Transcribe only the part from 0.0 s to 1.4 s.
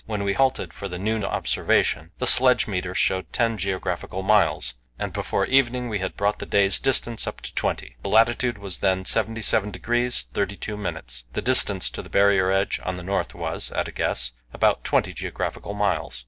When we halted for the noon